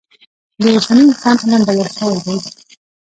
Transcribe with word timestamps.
د 0.61 0.63
اوسني 0.75 1.01
انسان 1.07 1.35
علم 1.43 1.61
بدل 1.67 1.87
شوی 1.97 2.17
دی. 2.25 2.37